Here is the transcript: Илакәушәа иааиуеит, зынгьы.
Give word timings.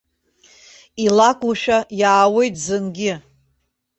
Илакәушәа 1.05 1.77
иааиуеит, 1.99 2.55
зынгьы. 2.63 3.13